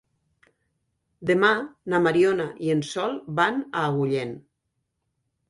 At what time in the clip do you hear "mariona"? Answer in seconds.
2.07-2.47